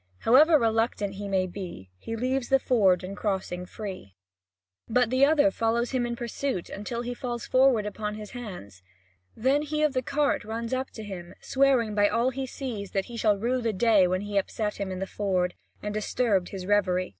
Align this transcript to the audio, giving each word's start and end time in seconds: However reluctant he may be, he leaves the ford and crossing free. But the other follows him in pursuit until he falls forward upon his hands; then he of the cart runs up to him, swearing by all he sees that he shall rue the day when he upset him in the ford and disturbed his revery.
However 0.21 0.57
reluctant 0.57 1.13
he 1.13 1.27
may 1.27 1.45
be, 1.45 1.91
he 1.99 2.15
leaves 2.15 2.49
the 2.49 2.57
ford 2.57 3.03
and 3.03 3.15
crossing 3.15 3.67
free. 3.67 4.15
But 4.89 5.11
the 5.11 5.23
other 5.27 5.51
follows 5.51 5.91
him 5.91 6.07
in 6.07 6.15
pursuit 6.15 6.71
until 6.71 7.03
he 7.03 7.13
falls 7.13 7.45
forward 7.45 7.85
upon 7.85 8.15
his 8.15 8.31
hands; 8.31 8.81
then 9.37 9.61
he 9.61 9.83
of 9.83 9.93
the 9.93 10.01
cart 10.01 10.43
runs 10.43 10.73
up 10.73 10.89
to 10.93 11.03
him, 11.03 11.35
swearing 11.39 11.93
by 11.93 12.07
all 12.09 12.31
he 12.31 12.47
sees 12.47 12.93
that 12.93 13.05
he 13.05 13.15
shall 13.15 13.37
rue 13.37 13.61
the 13.61 13.73
day 13.73 14.07
when 14.07 14.21
he 14.21 14.39
upset 14.39 14.77
him 14.77 14.91
in 14.91 14.97
the 14.97 15.05
ford 15.05 15.53
and 15.83 15.93
disturbed 15.93 16.49
his 16.49 16.65
revery. 16.65 17.09